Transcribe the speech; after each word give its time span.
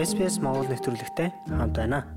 SPS 0.00 0.40
Монгол 0.40 0.64
нэвтрүүлэгтэй 0.72 1.28
хамт 1.44 1.76
байна. 1.76 2.08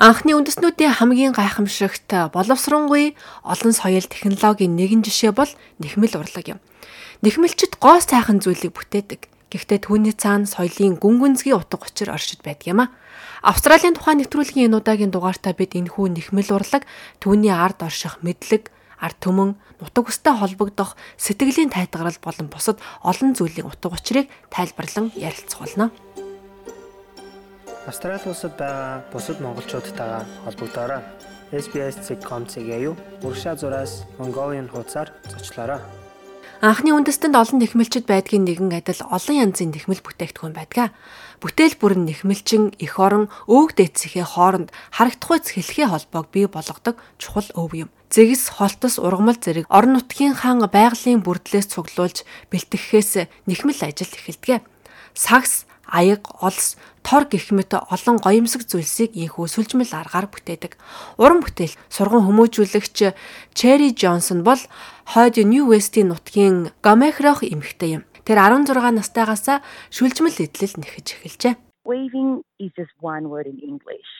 Анхны 0.00 0.32
үндэснүүдийн 0.32 0.96
хамгийн 0.96 1.36
гайхамшигт 1.36 2.08
боловсронгуй 2.32 3.20
олон 3.44 3.72
соёл 3.76 4.06
технологийн 4.08 4.72
нэгэн 4.72 5.04
жишээ 5.04 5.36
бол 5.36 5.50
нэхмэл 5.76 6.16
урлаг 6.16 6.56
юм. 6.56 6.58
Нэхмэлчд 7.20 7.76
гоо 7.76 8.00
сайхан 8.00 8.40
зүйлийг 8.40 8.72
бүтээдэг. 8.72 9.28
Гэхдээ 9.52 9.80
түүний 9.84 10.16
цаана 10.16 10.48
соёлын 10.48 10.96
гүн 10.96 11.20
гүнзгий 11.20 11.52
утга 11.52 11.84
учир 11.84 12.16
оршид 12.16 12.40
байдаг 12.40 12.64
юм 12.64 12.88
а. 12.88 12.96
Австралийн 13.44 13.92
тухайн 13.92 14.24
нэвтрүүлгийн 14.24 14.72
энэ 14.72 14.80
удаагийн 14.80 15.12
дугаартаа 15.12 15.52
бид 15.52 15.76
энэхүү 15.76 16.08
нэхмэл 16.08 16.56
урлаг, 16.56 16.88
түүний 17.20 17.52
ард 17.52 17.84
орших 17.84 18.24
мэдлэг, 18.24 18.72
ард 18.96 19.20
түмэн, 19.20 19.52
нутаг 19.84 20.08
өстэй 20.08 20.32
холбогдох 20.32 20.96
сэтгэлийн 21.20 21.68
тайтгарал 21.70 22.16
болон 22.24 22.48
бусад 22.48 22.80
олон 23.04 23.36
зүйлийн 23.36 23.68
утга 23.68 23.92
учирыг 23.92 24.26
тайлбарлан 24.48 25.12
ярилцах 25.14 25.60
болно. 25.60 25.92
Австрали 27.88 28.20
улсад 28.28 28.52
байгаа 28.60 29.00
бусад 29.12 29.40
монголчуудтайгаа 29.40 30.28
холбогдоорой. 30.44 31.00
SBS.com.cg 31.52 32.68
юу 32.84 32.94
уршаа 33.24 33.56
зураас 33.56 34.04
Mongolian 34.18 34.68
хуудасаар 34.68 35.08
зочлоорой. 35.32 35.80
Анхны 36.60 36.92
үндэстэнд 36.92 37.32
олон 37.32 37.64
нэхмэлчд 37.64 38.04
байдгийн 38.04 38.44
нэгэн 38.44 38.76
адил 38.76 39.00
олон 39.08 39.36
янзын 39.40 39.72
нэхмэл 39.72 40.04
бүтээгдэхүүн 40.04 40.52
байдаг. 40.52 40.92
Бүтээл 41.40 41.80
бүрэн 41.80 42.04
нэхмэлчин 42.04 42.76
эх 42.76 43.00
орон 43.00 43.32
өвөг 43.48 43.72
дээдсийнхээ 43.80 44.36
хооронд 44.36 44.68
харагдах 44.92 45.40
үз 45.40 45.48
хэлхээ 45.56 45.88
холбоог 45.88 46.28
бий 46.28 46.44
болгодог 46.44 47.00
чухал 47.16 47.48
өв 47.56 47.72
юм. 47.72 47.88
Зэгс, 48.12 48.52
холтос, 48.60 49.00
ургамал 49.00 49.40
зэрэг 49.40 49.64
орон 49.72 49.96
нутгийн 49.96 50.36
хаан 50.36 50.60
байгалийн 50.60 51.24
бүрдлээс 51.24 51.72
цуглуулж 51.72 52.28
бэлтгэхээс 52.52 53.48
нэхмэл 53.48 53.80
ажил 53.80 54.12
эхэлдэг. 54.12 54.60
Сагс, 55.16 55.64
аяг, 55.88 56.28
олс, 56.44 56.76
тор 57.02 57.24
гэх 57.24 57.48
мэт 57.50 57.72
олон 57.72 58.20
гоёмсог 58.20 58.68
зүйлсийг 58.68 59.16
ийхүү 59.16 59.48
сүлжмэл 59.48 59.96
аргаар 59.96 60.28
бүтээдэг. 60.28 60.76
Уран 61.16 61.40
бүтээл 61.40 61.74
сурган 61.88 62.28
хүмүүжүүлэгч 62.28 63.16
Черри 63.56 63.96
Джонсон 63.96 64.44
бол 64.44 64.60
хойд 65.08 65.40
Нью 65.40 65.72
Вестийн 65.72 66.12
нутгийн 66.12 66.76
Гамехрох 66.84 67.40
эмэгтэй 67.40 68.00
юм. 68.00 68.02
Тэр 68.28 68.38
16 68.44 68.76
настайгаас 68.92 69.64
шүлжмэл 69.88 70.44
эдлэл 70.44 70.76
нэхэж 70.76 71.06
эхэлжээ. 71.16 71.54
Weaving 71.88 72.44
is 72.60 72.68
just 72.76 72.92
one 73.00 73.32
word 73.32 73.48
in 73.48 73.56
English. 73.64 74.10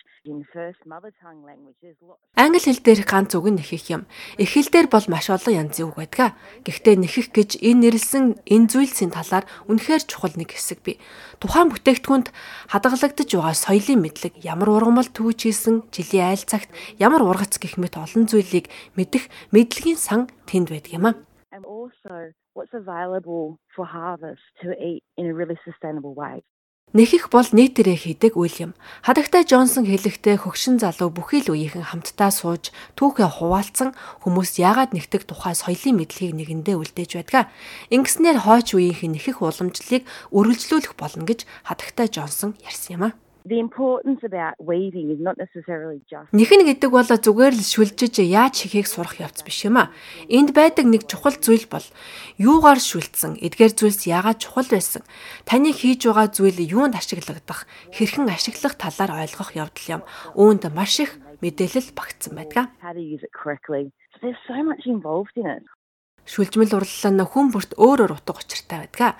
Англи 2.36 2.58
хэл 2.58 2.80
дээр 2.83 3.02
ганц 3.06 3.30
үг 3.34 3.47
нь 3.50 3.58
нэхэх 3.58 3.86
юм. 3.91 4.02
Эх 4.38 4.50
хэл 4.55 4.70
дээр 4.72 4.88
бол 4.91 5.06
маш 5.08 5.30
олон 5.30 5.55
янзын 5.69 5.91
үг 5.91 5.97
байдаг. 5.98 6.34
Гэхдээ 6.66 6.97
нэхэх 6.98 7.28
гэж 7.34 7.50
энэ 7.62 7.80
нэрлсэн 7.91 8.42
энэ 8.46 8.69
зүйлсийн 8.70 9.14
талаар 9.14 9.46
үнэхээр 9.70 10.02
чухал 10.06 10.34
нэг 10.34 10.55
хэсэг 10.55 10.83
бий. 10.83 10.98
Тухайн 11.39 11.70
бүтээгдэхүүнд 11.70 12.28
хадгалагдаж 12.70 13.28
байгаа 13.30 13.55
соёлын 13.55 14.02
мэдлэг, 14.02 14.34
ямар 14.42 14.69
ургамал 14.74 15.06
хийсэн, 15.08 15.86
жилийн 15.94 16.34
айл 16.34 16.44
цагт 16.44 16.70
ямар 16.98 17.22
ургац 17.22 17.58
гэх 17.58 17.78
мэт 17.78 17.96
олон 17.96 18.27
зүйлийг 18.27 18.66
мэдэх 18.98 19.30
мэдлэгийн 19.55 19.98
сан 19.98 20.20
тэнд 20.46 20.69
байдаг 20.70 20.92
юм 20.92 21.06
а. 21.06 21.12
And 21.50 21.64
also 21.64 22.34
what's 22.55 22.74
available 22.74 23.58
for 23.74 23.84
harvest 23.86 24.42
to 24.62 24.74
eat 24.78 25.02
in 25.16 25.27
a 25.27 25.34
really 25.34 25.58
sustainable 25.64 26.14
way. 26.14 26.42
Нэхих 26.97 27.28
бол 27.28 27.44
нийтээрээ 27.44 27.98
хийдэг 28.00 28.33
үйл 28.41 28.56
юм. 28.64 28.72
Хадагтай 29.05 29.44
Джонсон 29.44 29.84
хэлэхдээ 29.84 30.41
хөгшин 30.41 30.81
залуу 30.81 31.12
бүхий 31.12 31.45
л 31.45 31.53
үеийнхэн 31.53 31.84
хамтдаа 31.92 32.33
сууж 32.33 32.72
түүхээ 32.97 33.28
хуваалцсан 33.28 33.92
хүмүүс 34.25 34.56
яагаад 34.56 34.97
нэгдэг 34.97 35.28
тухай 35.28 35.53
соёлын 35.53 36.00
мэдлэгийг 36.00 36.64
нэгэндээ 36.64 36.80
үлдээж 36.80 37.11
байдаг. 37.20 37.53
Ингэснээр 37.92 38.41
хойч 38.41 38.72
үеийнхэн 38.72 39.20
нэхих 39.20 39.45
уламжлалыг 39.45 40.08
үргэлжлүүлэх 40.33 40.97
болно 40.97 41.28
гэж 41.28 41.45
хадагтай 41.69 42.08
Джонсон 42.08 42.56
ярьсан 42.64 42.97
юм 42.97 43.05
а. 43.05 43.28
The 43.47 43.58
importance 43.58 44.20
about 44.25 44.55
weaving 44.58 45.11
is 45.11 45.20
not 45.20 45.36
necessarily 45.39 46.03
just 46.11 46.29
Нэхэн 46.35 46.67
гэдэг 46.67 46.90
бол 46.90 47.07
зүгээр 47.07 47.55
л 47.55 47.64
шүлжиж 47.64 48.18
яаж 48.24 48.67
хийхийг 48.67 48.90
сурах 48.90 49.20
явц 49.23 49.46
биш 49.46 49.64
юм 49.64 49.79
а. 49.79 49.95
Энд 50.27 50.52
байдаг 50.52 50.85
нэг 50.89 51.07
чухал 51.07 51.39
зүйл 51.39 51.67
бол 51.70 51.86
юугаар 52.36 52.83
шүлдсэн, 52.83 53.39
эдгээр 53.39 53.73
зүйлс 53.79 54.05
яагаад 54.11 54.42
чухал 54.42 54.68
байсан. 54.68 55.07
Таны 55.46 55.70
хийж 55.70 56.05
байгаа 56.05 56.29
зүйл 56.29 56.58
юунд 56.58 56.98
ашиглагдах, 56.98 57.64
хэрхэн 57.95 58.29
ашиглах 58.29 58.74
талаар 58.74 59.24
ойлгох 59.24 59.55
явдал 59.55 59.86
юм. 59.86 60.02
Үүнд 60.36 60.68
маш 60.74 61.01
их 61.01 61.17
мэдээлэл 61.40 61.95
багтсан 61.95 62.34
байдаг. 62.34 62.74
there's 64.20 64.36
so 64.48 64.63
much 64.64 64.86
involved 64.86 65.36
in 65.36 65.46
it. 65.46 65.63
Шүлжмэл 66.28 66.77
урлал 66.77 67.12
нь 67.16 67.24
хүн 67.24 67.48
бүрт 67.48 67.72
өөр 67.80 68.05
өөр 68.05 68.20
утга 68.20 68.36
учиртай 68.36 68.84
байдаг. 68.84 69.16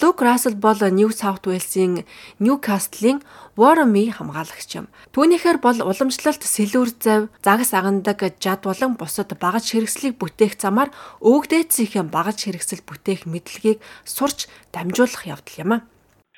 Лук 0.00 0.20
Рассел 0.20 0.54
бол 0.54 0.76
Нью 0.76 1.10
Саут 1.10 1.48
Уэлсийн 1.48 2.04
Ньюкастлийн 2.38 3.24
Warren-ий 3.56 4.12
хамгаалагч 4.12 4.70
юм. 4.76 4.86
Түүнийхээр 5.16 5.58
бол 5.58 5.80
уламжлалт 5.80 6.44
сэлүүр 6.44 6.90
зав, 7.00 7.32
загас 7.42 7.72
агандаг 7.72 8.20
жад 8.38 8.60
болон 8.62 8.94
бусад 9.00 9.32
багаж 9.40 9.72
хэрэгслийг 9.72 10.20
бүтээх 10.20 10.60
замаар 10.60 10.92
өвгдээцийнхэн 11.24 12.12
багаж 12.12 12.44
хэрэгсэл 12.44 12.84
бүтээх 12.84 13.24
мэдлэгийг 13.24 13.80
сурч 14.04 14.46
дамжуулах 14.70 15.24
явдал 15.26 15.56
юм 15.64 15.72
а. 15.74 15.78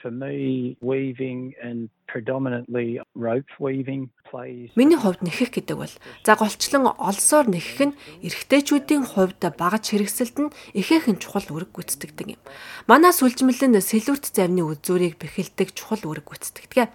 For 0.02 0.10
me, 0.10 0.76
weaving 0.80 1.54
and 1.62 1.88
predominantly 2.10 2.98
rope 3.14 3.46
weaving 3.60 4.10
plays 4.28 4.74
Миний 4.74 4.98
хувьд 4.98 5.22
нэхэх 5.22 5.54
гэдэг 5.54 5.76
бол 5.78 5.94
за 6.26 6.34
голчлон 6.34 6.90
олсоор 6.98 7.46
нэхэх 7.46 7.94
нь 7.94 7.98
эрэгтэйчүүдийн 8.26 9.06
хувьд 9.06 9.38
багаж 9.54 9.94
хэрэгсэлд 9.94 10.36
нь 10.42 10.54
ихээхэн 10.74 11.22
чухал 11.22 11.46
үүрэг 11.46 11.70
гүйцэтгэдэг 11.70 12.34
юм. 12.34 12.42
Манай 12.90 13.14
сүлжмэлэн 13.14 13.78
сэлүүрт 13.78 14.34
завны 14.34 14.66
үзүүрийг 14.66 15.22
бэхэлдэг 15.22 15.70
чухал 15.70 16.02
үүрэг 16.02 16.26
гүйцэтгэдэг. 16.26 16.90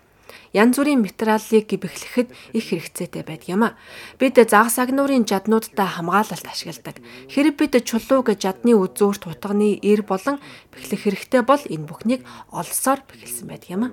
Янз 0.53 0.77
бүрийн 0.77 1.01
материалыг 1.03 1.67
бэхлэхэд 1.67 2.29
их 2.53 2.65
хэрэгцээтэй 2.69 3.23
байдаг 3.23 3.49
юм 3.49 3.63
а. 3.67 3.77
Бид 4.19 4.35
загас 4.37 4.79
агнуурын 4.79 5.25
жаднуудтай 5.29 5.87
хамгаалалт 5.87 6.47
ашигладаг. 6.47 6.97
Хэрэг 7.31 7.55
бид 7.59 7.73
чулууг 7.83 8.31
жадны 8.35 8.73
үзүүрт 8.75 9.27
утганы 9.27 9.79
эр 9.81 10.01
болон 10.07 10.39
бэхлэх 10.71 11.01
хэрэгтэй 11.03 11.41
бол 11.43 11.63
энэ 11.63 11.87
бүхнийг 11.87 12.21
олсоор 12.51 13.03
бэхэлсэн 13.07 13.47
байдаг 13.47 13.69
юм 13.71 13.83
а. 13.87 13.89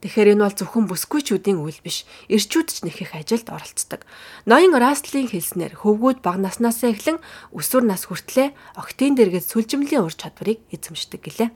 Тэгэхээр 0.00 0.32
энэ 0.32 0.44
бол 0.48 0.56
зөвхөн 0.56 0.88
бүсгүйчүүдийн 0.88 1.60
үйл 1.60 1.80
биш. 1.84 2.08
Ирчүүд 2.32 2.68
ч 2.72 2.76
нэхэх 2.88 3.12
ажилд 3.12 3.52
оролцдог. 3.52 4.08
Ноён 4.48 4.72
Растлын 4.72 5.28
хэлснээр 5.28 5.76
хөвгүүд 5.76 6.24
бага 6.24 6.40
наснасаа 6.40 6.96
эхлэн 6.96 7.20
өсвөр 7.52 7.84
нас 7.84 8.08
хүртлээр 8.08 8.56
октийн 8.80 9.12
дэргэд 9.12 9.44
сүлжимлийн 9.44 10.00
ур 10.00 10.16
чадварыг 10.16 10.64
эзэмшдэг 10.72 11.20
гэлээ. 11.20 11.50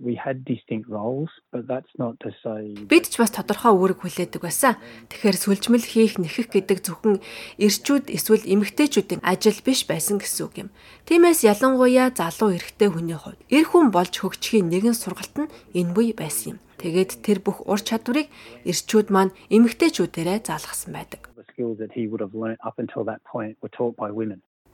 We 0.00 0.14
had 0.14 0.44
distinct 0.44 0.86
roles, 0.88 1.32
but 1.50 1.66
that's 1.66 1.90
not 1.98 2.20
to 2.20 2.30
say 2.44 2.76
Бид 2.86 3.10
ч 3.10 3.18
бас 3.18 3.34
тодорхой 3.34 3.74
үүрэг 3.74 4.04
хүлээдэг 4.04 4.38
байсан. 4.44 4.78
Тэгэхээр 5.10 5.36
сүлжмэл 5.42 5.82
хийх 5.82 6.22
нэхэх 6.22 6.54
гэдэг 6.54 6.86
зөвхөн 6.86 7.18
ирчүүд 7.58 8.06
эсвэл 8.06 8.46
эмэгтэйчүүдийн 8.46 9.26
ажил 9.26 9.58
биш 9.66 9.90
байсан 9.90 10.22
гэсэн 10.22 10.42
үг 10.46 10.54
юм. 10.62 10.68
Тиймээс 11.10 11.42
ялангуяа 11.42 12.14
залуу 12.14 12.54
эрэгтэй 12.54 12.94
хүний 12.94 13.18
хувьд 13.18 13.42
эр 13.50 13.66
хүн 13.66 13.90
болж 13.90 14.14
хөгжихийн 14.22 14.70
нэгэн 14.70 14.94
сургалт 14.94 15.34
нь 15.34 15.50
энэ 15.74 15.90
буй 15.90 16.14
байсан 16.14 16.54
юм. 16.54 16.58
Тэгээд 16.78 17.10
тэр 17.26 17.38
бүх 17.42 17.66
ур 17.66 17.82
чадварыг 17.82 18.30
ирчүүд 18.62 19.10
маань 19.10 19.34
эмэгтэйчүүдээрээ 19.50 20.38
заалгасан 20.46 20.94
байдаг. 20.94 21.26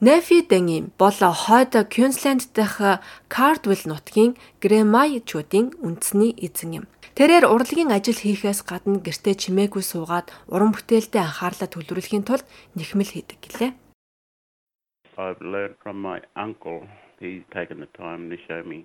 Нэфи 0.05 0.39
Дэнги 0.45 0.79
бол 1.01 1.17
хойд 1.17 1.73
Квинсленд 1.89 2.53
дэх 2.53 3.01
Кардвилл 3.33 3.85
нутгийн 3.89 4.37
Грэмайчүүдийн 4.61 5.81
үндэсний 5.81 6.37
эзэн 6.45 6.71
юм. 6.83 6.87
Тэрээр 7.17 7.47
урлагийн 7.47 7.95
ажил 7.95 8.19
хийхээс 8.21 8.67
гадна 8.69 8.99
гэртээ 9.01 9.35
чимээгүй 9.39 9.81
суугаад 9.87 10.29
уран 10.51 10.75
бүтээлдээ 10.75 11.23
анхаарлаа 11.25 11.69
төвлөрүүлэхийн 11.71 12.27
тулд 12.27 12.45
нэхмэл 12.75 13.15
хийдэг 13.15 13.39
гэлээ. 13.39 13.73
I've 15.17 15.41
learned 15.41 15.79
from 15.79 16.03
my 16.03 16.19
uncle. 16.35 16.91
He's 17.23 17.47
taken 17.55 17.79
the 17.79 17.89
time 17.95 18.29
to 18.35 18.37
show 18.50 18.67
me 18.67 18.85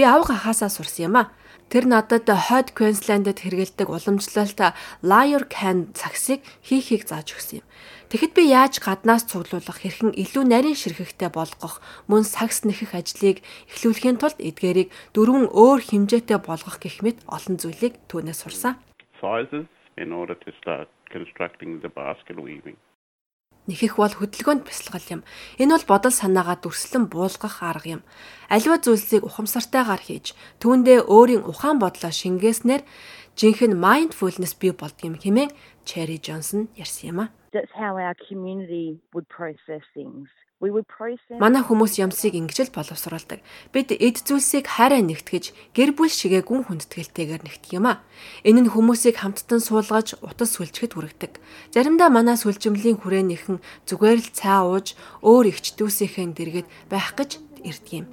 Би 0.00 0.06
авга 0.08 0.32
хахаасаа 0.32 0.72
сурсан 0.72 1.12
юм 1.12 1.16
а. 1.20 1.28
Тэр 1.68 1.84
надад 1.84 2.24
хойд 2.24 2.72
Квинслендэд 2.72 3.44
хэрэгэлдэг 3.44 3.84
уламжлалт 3.92 4.72
Liar 5.04 5.44
Can 5.44 5.92
цагсыг 5.92 6.40
хийхийг 6.64 7.04
зааж 7.04 7.36
өгсөн 7.36 7.60
юм. 7.60 7.66
Тэгэхэд 8.08 8.32
би 8.32 8.48
яаж 8.48 8.80
гаднаас 8.80 9.28
цуглуулах 9.28 9.84
хэрхэн 9.84 10.16
илүү 10.16 10.44
нарийн 10.48 10.80
ширхэгтэй 10.80 11.28
болгох 11.28 11.84
мөн 12.08 12.24
сагс 12.24 12.64
нэхэх 12.64 12.96
ажлыг 12.96 13.44
эхлүүлэхийн 13.68 14.16
тулд 14.16 14.40
эдгээрийг 14.40 14.88
дөрвөн 15.12 15.52
өөр 15.52 15.80
хэмжээтэй 15.84 16.40
болгох 16.40 16.80
гэх 16.80 17.04
мэт 17.04 17.20
олон 17.28 17.60
зүйлийг 17.60 18.00
түүнээс 18.08 18.40
сурсан. 18.40 18.80
sizes 19.20 19.68
in 20.00 20.16
order 20.16 20.34
to 20.34 20.50
start 20.56 20.88
constructing 21.12 21.84
the 21.84 21.92
basket 21.92 22.40
weaving. 22.40 22.80
Нэхэх 23.70 24.02
бол 24.02 24.10
хөдөлгөөнд 24.10 24.66
бясалгал 24.66 25.06
юм. 25.14 25.22
Энэ 25.62 25.78
бол 25.78 25.86
бодол 25.94 26.10
санаагаа 26.10 26.58
дүрслэн 26.58 27.06
буулгах 27.06 27.62
арга 27.62 27.88
юм. 27.96 28.02
Аливаа 28.50 28.82
зүйлсийг 28.82 29.22
ухамсартайгаар 29.22 30.02
хийж, 30.02 30.34
түүндээ 30.58 31.06
өөрийн 31.06 31.46
ухаан 31.46 31.78
бодлоо 31.78 32.10
шингээснээр 32.10 32.82
жинхэнэ 33.38 33.78
mindfulness 33.78 34.58
бий 34.58 34.74
болдгийм 34.74 35.14
хэмээн 35.22 35.54
Cherry 35.86 36.18
Johnson 36.18 36.66
ярьсан 36.74 37.14
юм 37.14 37.18
а. 37.22 37.26
That's 37.54 37.70
how 37.70 37.94
our 37.94 38.18
community 38.28 38.98
would 39.14 39.30
process 39.30 39.86
things. 39.94 40.26
Манай 41.40 41.64
хүмүүс 41.64 41.96
ямсыг 41.96 42.36
ингэж 42.36 42.68
л 42.68 42.76
боловсруулдаг. 42.76 43.40
Бид 43.72 43.96
эд 43.96 44.20
зүйлсийг 44.20 44.68
хайраа 44.68 45.00
нэгтгэж, 45.00 45.72
гэр 45.72 45.96
бүл 45.96 46.12
шигээ 46.12 46.44
гүн 46.44 46.68
хүндэтгэлтэйгээр 46.68 47.42
нэгтгэх 47.48 47.80
юм 47.80 47.88
а. 47.88 48.04
Энэ 48.44 48.68
нь 48.68 48.72
хүмүүсийг 48.76 49.24
хамттан 49.24 49.64
суулгаж, 49.64 50.20
утас 50.20 50.60
сүлжгэд 50.60 50.92
хүргэдэг. 50.92 51.40
Заримдаа 51.72 52.12
манай 52.12 52.36
сүлжимлийн 52.36 53.00
хүрээнийхэн 53.00 53.56
зүгээр 53.88 54.20
л 54.20 54.28
цай 54.36 54.60
ууж, 54.60 54.92
өөр 55.24 55.48
ихчдүүсийнхэн 55.48 56.36
дэргэд 56.36 56.68
байх 56.92 57.16
гэж 57.16 57.40
ирдэг 57.64 58.04
юм. 58.04 58.06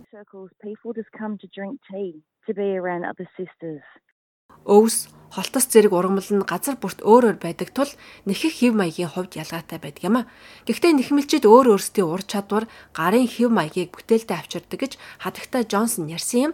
Өвс, 4.66 5.12
холтос 5.38 5.70
зэрэг 5.70 5.94
ургамал 5.94 6.26
нь 6.34 6.48
газар 6.48 6.80
бүрт 6.80 7.06
өөр 7.06 7.36
өөр 7.36 7.38
байдаг 7.38 7.70
тул 7.76 7.92
нэхэх 8.26 8.64
хэв 8.64 8.74
маягийн 8.74 9.12
хувьд 9.12 9.38
ялгаатай 9.38 9.78
байдаг 9.78 10.04
юм 10.08 10.16
а. 10.24 10.28
Гэхдээ 10.66 10.94
нэхмэлчид 10.98 11.46
өөр 11.46 11.78
өөрсдийн 11.78 12.08
ур 12.08 12.24
чадвар 12.24 12.66
гарын 12.96 13.28
хэв 13.28 13.52
маягийг 13.52 13.94
бүтээлдээ 13.94 14.38
авчирдаг 14.40 14.80
гэж 14.82 14.94
хадагтай 15.22 15.64
Джонсон 15.68 16.10
ярьсан 16.10 16.40
юм. 16.50 16.54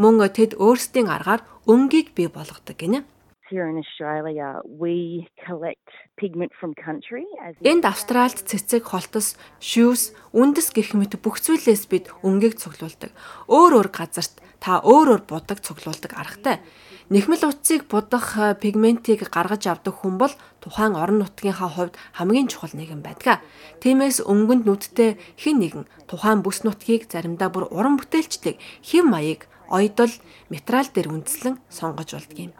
Мөн 0.00 0.18
тэд 0.32 0.58
өөрсдийн 0.58 1.06
аргаар 1.12 1.46
өнгийг 1.68 2.16
бий 2.16 2.26
болгодог 2.26 2.74
гинэ. 2.74 3.06
Here 3.52 3.68
in 3.68 3.76
Australia, 3.76 4.64
we 4.66 5.28
collect 5.46 5.92
pigment 6.16 6.50
from 6.58 6.72
country 6.74 7.28
as 7.44 7.54
Энд 7.60 7.84
Австральд 7.84 8.40
цэцэг, 8.40 8.88
холтос, 8.88 9.36
шүүс, 9.60 10.16
үндэс 10.32 10.72
гэх 10.72 10.96
мэт 10.96 11.20
бүх 11.20 11.44
зүйлээс 11.44 11.84
бид 11.92 12.08
өнгийг 12.24 12.56
цуглуулдаг. 12.56 13.12
Өөр 13.46 13.84
өөр 13.84 13.88
газарт 13.92 14.40
та 14.64 14.80
өөр 14.80 15.20
өөр 15.20 15.22
будаг 15.28 15.60
цуглуулдаг 15.60 16.16
аргатай. 16.16 16.64
Нэхмэл 17.12 17.44
утсыг 17.52 17.84
будах 17.84 18.32
э, 18.40 18.56
пигментийг 18.56 19.28
гаргаж 19.28 19.68
авдаг 19.68 19.92
хүн 19.92 20.16
бол 20.16 20.32
тухайн 20.64 20.96
орон 20.96 21.20
нутгийнхаа 21.20 21.68
хувьд 21.68 21.94
хамгийн 22.16 22.48
чухал 22.48 22.72
нэгэн 22.72 23.04
байдаг. 23.04 23.44
Тиймээс 23.84 24.24
өнгөнд 24.24 24.64
нүдтэй 24.64 25.20
хэн 25.36 25.56
нэгэн 25.60 25.84
тухайн 26.08 26.40
бүс 26.40 26.64
нутгийг 26.64 27.04
заримдаа 27.12 27.52
бүр 27.52 27.68
уран 27.68 28.00
бүтээлчдэг 28.00 28.56
хэм 28.88 29.12
маяг, 29.12 29.44
ойдол, 29.68 30.16
материал 30.48 30.88
дээр 30.88 31.12
үндэслэн 31.12 31.60
сонгож 31.68 32.16
болдг 32.16 32.38
юм. 32.40 32.52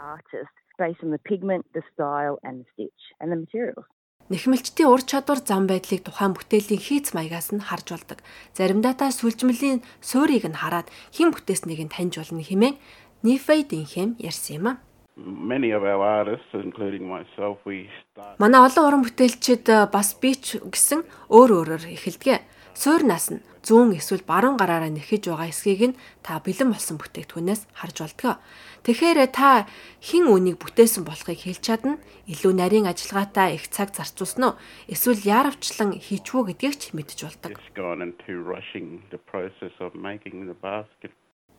Нэхмэлчдийн 4.32 4.88
ур 4.88 5.04
чадвар 5.04 5.44
зам 5.44 5.68
байдлыг 5.68 6.00
тухайн 6.00 6.32
бүтээлийн 6.32 6.80
хийц 6.80 7.12
маягаас 7.12 7.52
нь 7.52 7.60
харж 7.60 7.92
болдог. 7.92 8.18
Заримдаа 8.56 8.96
та 8.96 9.12
сүлжмэлийн 9.12 9.84
суурийг 10.00 10.48
нь 10.48 10.56
хараад 10.56 10.88
хэн 11.12 11.28
бүтээснийг 11.28 11.84
нь 11.84 11.92
таньж 11.92 12.16
болно 12.16 12.40
хэмээн 12.40 12.80
Нифей 13.24 13.64
Динхэм 13.64 14.20
ярьсан 14.20 14.56
юм 14.60 14.66
а. 14.68 14.72
Many 15.16 15.70
of 15.72 15.82
our 15.82 16.04
artists, 16.04 16.52
including 16.52 17.08
myself, 17.08 17.56
we 17.64 17.88
start 18.12 18.36
Манай 18.36 18.60
олон 18.68 18.84
уран 18.84 19.00
бүтээлчид 19.00 19.64
э, 19.64 19.88
бас 19.88 20.12
би 20.20 20.36
ч 20.36 20.60
гэсэн 20.60 21.08
өөр 21.32 21.50
өөрөөр 21.56 21.84
эхэлдэг. 21.96 22.44
Суурнаас 22.76 23.32
нь 23.32 23.40
зүүн 23.64 23.96
эсвэл 23.96 24.28
баруун 24.28 24.60
гараараа 24.60 24.92
нэхэж 24.92 25.32
байгаа 25.32 25.48
эсхийг 25.48 25.96
нь 25.96 25.98
та 26.20 26.36
бэлэн 26.36 26.68
болсон 26.68 27.00
бүтээгдэхүүнээс 27.00 27.64
харж 27.72 27.96
болдог. 28.04 28.44
Тэгэхээр 28.84 29.18
та 29.32 29.64
хэн 30.04 30.28
үнийг 30.28 30.60
бүтээсэн 30.60 31.08
болохыг 31.08 31.40
хэлж 31.40 31.64
чадна. 31.64 31.96
Илүү 32.28 32.52
нарийн 32.52 32.84
ажиллагаатай 32.92 33.56
их 33.56 33.72
цаг 33.72 33.96
зарцуулсан 33.96 34.52
уу? 34.52 34.60
Эсвэл 34.84 35.24
яарвчлан 35.24 35.96
хийчвүү 35.96 36.52
гэдгийг 36.52 36.76
ч 36.76 36.92
мэдж 36.92 37.24
болдог. 37.24 37.56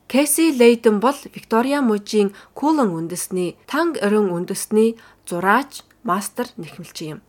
Кэси 0.08 0.54
Лейден 0.54 1.00
бол 1.00 1.18
Виктория 1.34 1.82
мужийн 1.82 2.30
Кулан 2.54 2.94
үндэсний 2.94 3.58
Танг 3.66 3.98
өрөн 4.06 4.30
үндэсний 4.30 5.02
зураач, 5.26 5.82
мастер 6.06 6.46
нэхмэлчин 6.62 7.18
юм. 7.18 7.20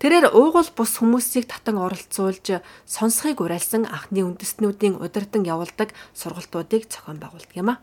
Тэрээр 0.00 0.32
уугуул 0.32 0.70
бус 0.72 0.96
хүмүүсийг 0.96 1.44
татан 1.52 1.76
оролцуулж 1.76 2.64
сонсхийг 2.88 3.44
уриалсан 3.44 3.84
анхны 3.84 4.24
үндэстнүүдийн 4.24 4.96
удирдан 5.04 5.44
явуулдаг 5.44 5.92
сургалтуудыг 6.16 6.88
зохион 6.88 7.20
байгуулдаг 7.20 7.56
юм 7.60 7.76
а. 7.76 7.82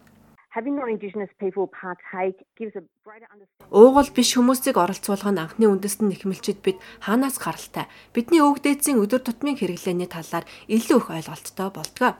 Уугуул 3.71 4.09
биш 4.11 4.35
хүмүүсийг 4.35 4.75
оролцуулах 4.75 5.31
нь 5.31 5.39
анхны 5.39 5.65
үндэстэн 5.69 6.11
нэхмэлчид 6.11 6.59
бид 6.65 6.81
хаанаас 6.99 7.37
гаралтай 7.39 7.85
бидний 8.11 8.43
өвгдээцийн 8.43 8.99
өдөр 8.99 9.21
тутмын 9.23 9.55
хэрэглээний 9.55 10.09
талаар 10.11 10.43
илүү 10.67 10.97
их 10.99 11.07
ойлголттой 11.07 11.69
болдгоо. 11.71 12.19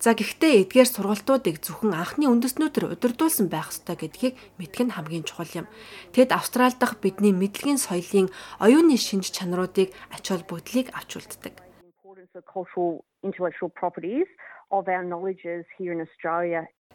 За 0.00 0.12
гэхдээ 0.12 0.68
эдгээр 0.68 0.88
сургалтуудыг 0.90 1.62
зөвхөн 1.64 1.94
анхны 1.94 2.26
үндэстнүүдээр 2.28 2.92
удирдуулсан 2.94 3.48
байх 3.48 3.72
ёстой 3.72 3.96
гэдгийг 3.96 4.34
мэдэх 4.60 4.80
нь 4.84 4.94
хамгийн 4.94 5.24
чухал 5.24 5.50
юм. 5.54 5.66
Тэд 6.12 6.30
Австрали 6.34 6.76
дахь 6.76 6.98
бидний 7.00 7.32
мэдлэгийн 7.32 7.80
соёлын 7.80 8.28
оюуны 8.60 8.96
шинж 9.00 9.32
чанаруудыг 9.32 9.94
ач 10.12 10.24
холбогдлыг 10.28 10.92
авч 10.92 11.10
үлддэг. 11.16 11.54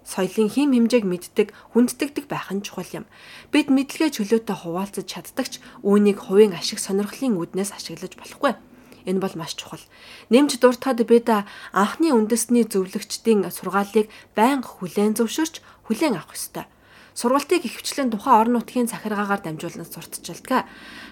соёлын 0.04 0.50
хим 0.50 0.72
хэмжээг 0.72 1.06
мэддэг, 1.06 1.48
хүнддэгдэг 1.76 2.26
байх 2.32 2.52
нь 2.56 2.64
чухал 2.64 3.04
юм. 3.04 3.06
Бид 3.52 3.68
мэдлэгээ 3.68 4.16
чөлөөтэй 4.16 4.58
хуваалцаж 4.64 5.06
чаддагч 5.06 5.60
үүнийг 5.84 6.24
хувийн 6.24 6.56
ашиг 6.56 6.80
сонирхлын 6.80 7.36
үүднээс 7.36 7.76
ашиглаж 7.76 8.16
болохгүй. 8.16 8.56
Энэ 9.06 9.20
бол 9.20 9.36
маш 9.36 9.56
чухал. 9.56 9.84
Нэмж 10.34 10.60
дуртахад 10.60 11.04
бид 11.08 11.30
анхны 11.72 12.12
үндэсний 12.12 12.66
зөвлөгчдийн 12.68 13.48
сургаалыг 13.52 14.08
байнга 14.36 14.68
хүлээн 14.68 15.16
зөвшөөрч 15.16 15.62
хүлээн 15.88 16.18
авах 16.18 16.36
ёстой. 16.36 16.66
Сургалтыг 17.14 17.68
ихэвчлэн 17.68 18.12
тухайн 18.16 18.40
орон 18.40 18.54
нутгийн 18.60 18.88
захиргаагаар 18.88 19.44
дамжуулан 19.44 19.84
сурталчилдаг. 19.84 20.66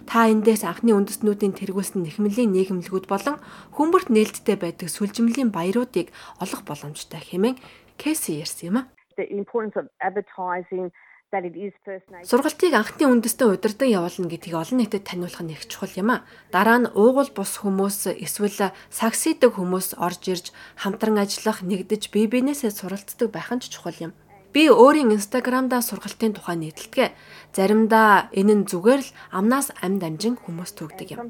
Та 0.08 0.18
эндээс 0.32 0.64
анхны 0.64 0.96
үндэстнүүдийн 0.96 1.52
тэргүүлсэн 1.58 2.04
нэхмэлийн 2.08 2.56
нийгэмлэгүүд 2.56 3.06
болон 3.12 3.44
хүмүүрт 3.76 4.08
нээлттэй 4.14 4.56
байдаг 4.56 4.88
сүлжмэлийн 4.88 5.52
баяруудыг 5.52 6.16
олох 6.40 6.62
боломжтой 6.64 7.20
хэмээн 7.20 7.60
Кэси 7.98 8.40
ярьсан 8.40 8.68
юм 8.70 8.78
а. 8.80 8.84
the 9.18 9.26
importance 9.34 9.76
of 9.76 9.86
advertising 10.00 10.92
Сургалтыг 11.28 12.72
анхны 12.72 13.04
үндэстэн 13.12 13.52
удирдан 13.52 13.92
явуулна 13.92 14.32
гэдгийг 14.32 14.56
олон 14.56 14.80
нийтэд 14.80 15.04
таниулах 15.04 15.44
нь 15.44 15.52
их 15.52 15.68
чухал 15.68 15.92
юм 16.00 16.16
а. 16.16 16.24
Дараа 16.56 16.80
нь 16.80 16.92
уугуул 16.96 17.28
бус 17.36 17.60
хүмүүс 17.60 18.16
эсвэл 18.16 18.72
сагсидаг 18.88 19.60
хүмүүс 19.60 20.00
орж 20.00 20.24
ирж 20.32 20.46
хамтран 20.80 21.20
ажиллах, 21.20 21.68
нэгдэж 21.68 22.16
бие 22.16 22.32
биенээсээ 22.32 22.72
суралцдаг 22.72 23.28
байх 23.28 23.52
нь 23.52 23.60
ч 23.60 23.76
чухал 23.76 24.00
юм. 24.00 24.16
Би 24.56 24.72
өөрийн 24.72 25.12
инстаграмдаа 25.12 25.84
сургалтын 25.84 26.32
тухай 26.40 26.56
нийтэлдэг. 26.56 27.12
Заримдаа 27.52 28.32
энэ 28.32 28.64
нь 28.64 28.68
зүгээр 28.72 29.02
л 29.04 29.12
амнаас 29.36 29.76
амд 29.84 30.08
амжин 30.08 30.40
хүмүүс 30.40 30.72
төгдөг 30.80 31.12
юм. 31.12 31.28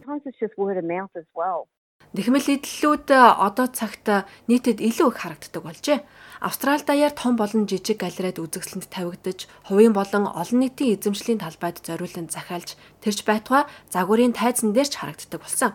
Нэхмэл 2.16 2.48
идэллүүд 2.56 3.08
э, 3.12 3.20
одоо 3.20 3.68
цагт 3.68 4.08
э, 4.08 4.24
нийтэд 4.48 4.80
илүү 4.80 5.08
их 5.12 5.18
харагддаг 5.20 5.60
болжээ. 5.60 6.00
Австрали 6.40 6.84
даяар 6.86 7.12
том 7.12 7.36
болон 7.36 7.66
жижиг 7.66 7.98
галерейд 7.98 8.38
үзэгсэлэнд 8.38 8.94
тавигдаж, 8.94 9.50
хувийн 9.66 9.94
болон 9.94 10.30
олон 10.30 10.60
нийтийн 10.62 10.94
эзэмшлийн 10.94 11.42
талбайд 11.42 11.82
зориулан 11.82 12.30
захиалж, 12.30 12.78
тэрч 13.02 13.26
байтугай 13.26 13.66
загварын 13.90 14.38
тайзан 14.38 14.70
дээр 14.74 14.86
ч 14.86 15.02
харагддаг 15.02 15.42
болсон. 15.42 15.74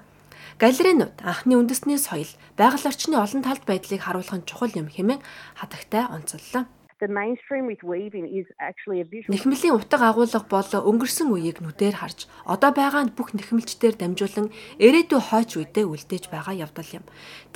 Галерейнууд 0.62 1.18
анхны 1.26 1.58
үндэсний 1.58 1.98
соёл, 1.98 2.30
байгаль 2.54 2.86
орчны 2.86 3.18
олон 3.18 3.42
талд 3.42 3.66
байдлыг 3.66 4.06
харуулах 4.06 4.46
чухал 4.46 4.70
юм 4.78 4.86
хэмээн 4.86 5.18
хатагтай 5.58 6.06
онцоллоо. 6.06 6.70
The 7.02 7.08
mainstream 7.08 7.66
with 7.66 7.82
weaving 7.82 8.30
is 8.30 8.46
actually 8.60 9.00
a 9.00 9.04
visual 9.04 9.34
Нэхмэлийн 9.34 9.74
утга 9.74 10.06
агуулга 10.06 10.38
бол 10.46 10.70
өнгөрсөн 10.70 11.34
үеийг 11.34 11.58
нүдээр 11.58 11.98
харж, 11.98 12.30
одоо 12.46 12.70
байгаа 12.70 13.10
бүх 13.10 13.34
нэхмэлчдээр 13.34 13.98
дамжуулан 13.98 14.54
ирээдүй 14.78 15.18
хойч 15.18 15.58
үедээ 15.58 15.82
үлдээж 15.82 16.30
байгаа 16.30 16.54
явдал 16.62 16.86
юм. 16.94 17.02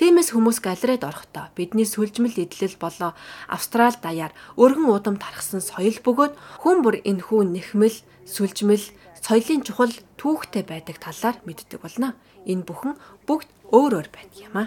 Тиймээс 0.02 0.34
хүмүүс 0.34 0.58
галерейд 0.66 1.06
орохдоо 1.06 1.46
бидний 1.54 1.86
сүлжмэл 1.86 2.42
идэлэл 2.42 2.74
болоо 2.82 3.14
Австрали 3.46 3.94
даяар 4.02 4.34
өргөн 4.58 4.90
удам 4.90 5.14
тархсан 5.14 5.62
соёл 5.62 5.94
бөгөөд 6.02 6.34
хүн 6.66 6.82
бүр 6.82 6.98
энэхүү 7.06 7.46
нэхмэл, 7.46 8.02
сүлжмэл, 8.26 8.82
соёлын 9.22 9.62
чухал 9.62 9.94
түүхтэй 10.18 10.66
байдаг 10.66 10.98
талаар 10.98 11.38
мэддэг 11.46 11.78
болно. 11.78 12.18
Энэ 12.50 12.66
бүхэн 12.66 12.98
бүгд 13.30 13.46
өөр 13.70 13.92
өөр 14.02 14.08
байдаг 14.10 14.42
юм 14.42 14.58
а. 14.58 14.66